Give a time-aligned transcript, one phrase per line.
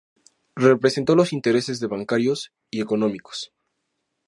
[0.55, 3.51] Represento los intereses de bancarios y económicos.